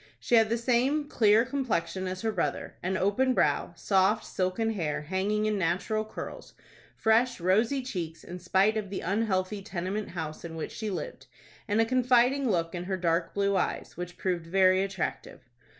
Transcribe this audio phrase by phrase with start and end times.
[0.19, 5.03] She had the same clear complexion as her brother, an open brow, soft, silken hair
[5.03, 6.55] hanging in natural curls,
[6.95, 11.27] fresh, rosy cheeks in spite of the unhealthy tenement house in which she lived,
[11.67, 15.45] and a confiding look in her dark blue eyes, which proved very attractive.